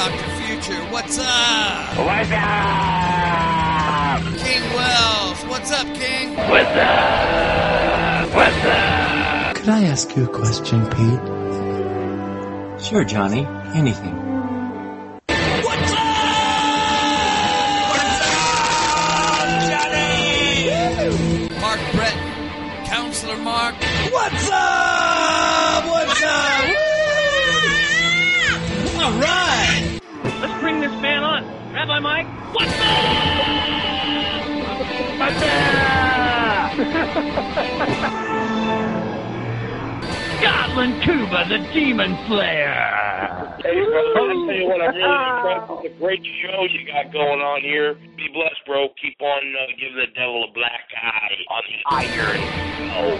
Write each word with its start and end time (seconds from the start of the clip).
Dr. 0.00 0.30
Future, 0.40 0.80
what's 0.90 1.18
up? 1.18 1.98
What's 1.98 2.30
up? 2.32 4.22
King 4.38 4.64
Wells, 4.72 5.44
what's 5.44 5.70
up, 5.70 5.86
King? 5.94 6.36
What's 6.36 6.70
up? 6.70 8.34
What's 8.34 8.64
up? 8.64 9.56
Could 9.56 9.68
I 9.68 9.82
ask 9.84 10.16
you 10.16 10.24
a 10.24 10.28
question, 10.28 10.86
Pete? 10.86 11.20
Sure, 12.82 13.04
Johnny. 13.04 13.46
Anything. 13.74 14.16
What's 15.26 15.92
up? 15.92 15.98
What's 17.90 18.22
up, 18.24 19.60
Johnny? 19.68 21.60
Mark 21.60 21.80
Breton, 21.92 22.86
Counselor 22.86 23.36
Mark. 23.36 23.74
What's 24.10 24.48
up? 24.50 25.84
What's 25.84 26.22
up? 26.22 26.86
All 29.02 29.12
right. 29.18 29.69
Let's 30.80 30.92
bring 30.92 30.96
this 30.96 31.02
man 31.02 31.22
on. 31.22 31.44
Rabbi 31.74 31.98
Mike, 32.00 32.26
what's 32.54 32.72
up? 32.72 32.80
What's 35.20 35.42
up? 35.42 36.72
Scotland 40.40 41.02
Cuba, 41.02 41.44
the 41.50 41.58
Demon 41.74 42.16
Slayer. 42.26 42.72
Hey, 43.62 43.84
brother, 43.84 44.08
I 44.08 44.32
tell 44.46 44.56
you 44.56 44.64
what, 44.66 44.80
I'm 44.80 44.94
really 44.94 45.12
impressed 45.36 45.68
with 45.70 45.82
the 45.82 45.90
great 45.98 46.24
show 46.24 46.64
you 46.64 46.86
got 46.86 47.12
going 47.12 47.40
on 47.40 47.60
here. 47.60 47.94
Be 48.16 48.28
blessed, 48.32 48.64
bro. 48.66 48.88
Keep 49.02 49.20
on 49.20 49.54
uh, 49.54 49.66
giving 49.78 49.96
the 49.96 50.06
devil 50.14 50.44
a 50.48 50.52
black 50.54 50.88
eye 50.96 51.44
on 51.50 51.62
the 51.68 51.84
Iron 51.90 52.40
Show. 52.88 53.16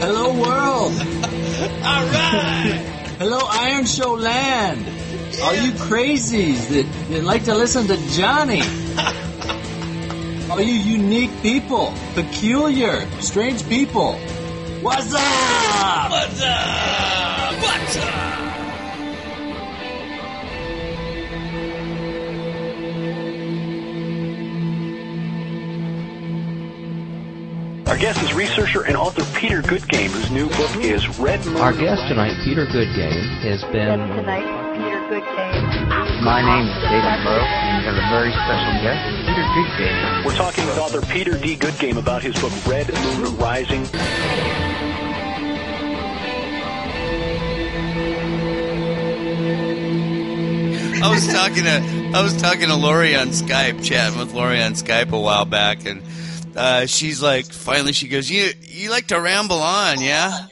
Hello, 0.00 0.32
world. 0.32 0.92
All 1.84 2.06
right. 2.06 2.97
Hello, 3.18 3.40
Iron 3.50 3.84
Show 3.84 4.12
land. 4.12 4.86
All 5.42 5.52
you 5.52 5.72
crazies 5.72 6.68
that, 6.68 6.86
that 7.10 7.24
like 7.24 7.42
to 7.46 7.54
listen 7.56 7.88
to 7.88 7.96
Johnny. 8.10 8.62
All 10.48 10.60
you 10.60 10.74
unique 10.74 11.32
people, 11.42 11.92
peculiar, 12.14 13.10
strange 13.20 13.68
people. 13.68 14.12
What's 14.82 15.12
up? 15.12 16.10
What's 16.12 16.42
up? 16.42 17.60
What's 17.60 17.96
up? 17.96 18.47
Our 27.88 27.96
guest 27.96 28.22
is 28.22 28.34
researcher 28.34 28.82
and 28.82 28.94
author 28.94 29.24
Peter 29.38 29.62
Goodgame, 29.62 30.10
whose 30.10 30.30
new 30.30 30.46
book 30.50 30.76
is 30.76 31.08
Red 31.18 31.42
Moon. 31.46 31.56
Our 31.56 31.72
guest 31.72 32.02
tonight, 32.06 32.36
Peter 32.44 32.66
Goodgame, 32.66 33.40
has 33.40 33.62
been. 33.72 33.98
tonight, 33.98 34.44
Peter 34.76 35.00
Goodgame. 35.08 36.22
My 36.22 36.42
name 36.42 36.68
is 36.68 36.74
David 36.84 37.24
Lowe, 37.24 37.40
and 37.40 37.78
we 37.78 37.84
have 37.88 37.96
a 37.96 38.08
very 38.12 38.30
special 38.30 38.74
guest, 38.84 39.00
Peter 39.24 39.42
Goodgame. 39.56 40.24
We're 40.26 40.36
talking 40.36 40.66
with 40.66 40.76
author 40.76 41.00
Peter 41.06 41.38
D. 41.38 41.56
Goodgame 41.56 41.96
about 41.96 42.22
his 42.22 42.38
book 42.38 42.52
Red 42.66 42.92
Moon 42.92 43.38
Rising. 43.38 43.86
I 51.00 51.08
was 51.10 51.26
talking 51.26 51.64
to 51.64 52.12
I 52.18 52.22
was 52.22 52.36
talking 52.36 52.68
to 52.68 52.74
Lori 52.74 53.16
on 53.16 53.28
Skype, 53.28 53.82
chatting 53.82 54.18
with 54.18 54.34
Lori 54.34 54.62
on 54.62 54.72
Skype 54.72 55.12
a 55.12 55.18
while 55.18 55.46
back, 55.46 55.86
and 55.86 56.02
uh, 56.58 56.86
she's 56.86 57.22
like, 57.22 57.46
finally, 57.46 57.92
she 57.92 58.08
goes, 58.08 58.30
"You 58.30 58.50
you 58.62 58.90
like 58.90 59.06
to 59.08 59.20
ramble 59.20 59.60
on, 59.60 60.00
yeah?" 60.00 60.46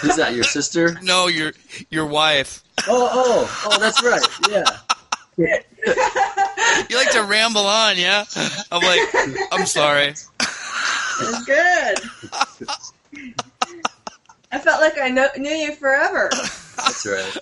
Who's 0.00 0.16
that? 0.16 0.34
Your 0.34 0.44
sister? 0.44 0.98
No, 1.02 1.26
your 1.26 1.52
your 1.90 2.06
wife. 2.06 2.62
Oh, 2.86 3.08
oh, 3.12 3.66
oh, 3.66 3.78
that's 3.78 4.02
right. 4.02 4.22
Yeah. 4.50 4.64
You 6.88 6.96
like 6.96 7.10
to 7.10 7.22
ramble 7.22 7.66
on, 7.66 7.98
yeah? 7.98 8.24
I'm 8.72 8.82
like, 8.82 9.00
I'm 9.52 9.66
sorry. 9.66 10.08
It's 10.08 11.44
good. 11.44 11.98
I 14.50 14.58
felt 14.58 14.80
like 14.80 14.98
I 14.98 15.08
know, 15.10 15.28
knew 15.36 15.50
you 15.50 15.74
forever. 15.74 16.30
That's 16.32 17.06
right. 17.06 17.36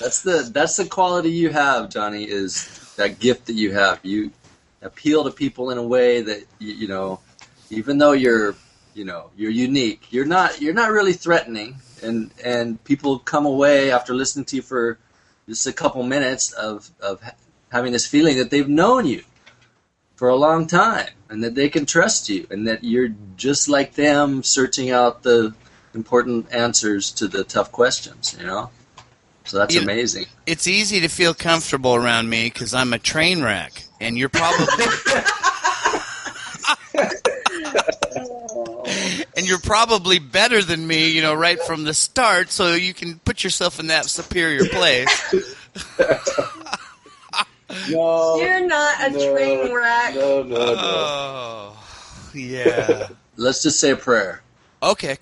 That's 0.00 0.22
the 0.22 0.50
that's 0.52 0.76
the 0.76 0.86
quality 0.86 1.30
you 1.30 1.50
have, 1.50 1.90
Johnny. 1.90 2.24
Is 2.24 2.94
that 2.96 3.18
gift 3.20 3.46
that 3.46 3.54
you 3.54 3.72
have? 3.72 4.00
You 4.02 4.30
appeal 4.82 5.24
to 5.24 5.30
people 5.30 5.70
in 5.70 5.78
a 5.78 5.82
way 5.82 6.20
that 6.22 6.44
you, 6.58 6.72
you 6.74 6.88
know, 6.88 7.20
even 7.70 7.98
though 7.98 8.12
you're 8.12 8.54
you 8.94 9.04
know 9.04 9.30
you're 9.36 9.50
unique, 9.50 10.02
you're 10.10 10.26
not 10.26 10.60
you're 10.60 10.74
not 10.74 10.90
really 10.90 11.12
threatening, 11.12 11.76
and 12.02 12.30
and 12.44 12.82
people 12.84 13.18
come 13.18 13.46
away 13.46 13.90
after 13.90 14.14
listening 14.14 14.44
to 14.46 14.56
you 14.56 14.62
for 14.62 14.98
just 15.48 15.66
a 15.66 15.72
couple 15.72 16.02
minutes 16.02 16.52
of 16.52 16.90
of 17.00 17.22
having 17.70 17.92
this 17.92 18.06
feeling 18.06 18.36
that 18.36 18.50
they've 18.50 18.68
known 18.68 19.06
you 19.06 19.22
for 20.16 20.28
a 20.28 20.36
long 20.36 20.66
time, 20.66 21.08
and 21.30 21.42
that 21.42 21.54
they 21.54 21.68
can 21.68 21.86
trust 21.86 22.28
you, 22.28 22.46
and 22.50 22.66
that 22.68 22.84
you're 22.84 23.08
just 23.36 23.68
like 23.68 23.94
them, 23.94 24.42
searching 24.42 24.90
out 24.90 25.22
the 25.22 25.54
important 25.94 26.52
answers 26.52 27.10
to 27.10 27.28
the 27.28 27.44
tough 27.44 27.72
questions. 27.72 28.36
You 28.38 28.46
know. 28.46 28.70
So 29.44 29.58
that's 29.58 29.74
You- 29.74 29.80
amazing. 29.82 30.26
It's 30.46 30.68
easy 30.68 31.00
to 31.00 31.08
feel 31.08 31.34
comfortable 31.34 31.94
around 31.94 32.28
me 32.28 32.44
because 32.44 32.74
I'm 32.74 32.92
a 32.92 32.98
train 32.98 33.42
wreck, 33.42 33.84
and 34.02 34.18
you're 34.18 34.28
probably 34.28 34.66
and 39.36 39.46
you're 39.48 39.58
probably 39.60 40.18
better 40.18 40.62
than 40.62 40.86
me, 40.86 41.08
you 41.10 41.22
know, 41.22 41.34
right 41.34 41.60
from 41.62 41.84
the 41.84 41.94
start. 41.94 42.50
So 42.50 42.74
you 42.74 42.92
can 42.94 43.18
put 43.20 43.44
yourself 43.44 43.80
in 43.80 43.86
that 43.88 44.06
superior 44.06 44.64
place. 44.66 45.34
No, 47.88 48.36
You're 48.36 48.66
not 48.66 49.00
a 49.00 49.10
train 49.32 49.72
wreck. 49.72 50.14
no, 50.14 50.42
no, 50.42 50.56
no. 50.56 50.74
Oh, 50.76 51.84
yeah. 52.34 53.08
Let's 53.36 53.62
just 53.62 53.80
say 53.80 53.92
a 53.92 53.96
prayer. 53.96 54.42
Okay, 54.82 55.08
cool. 55.08 55.16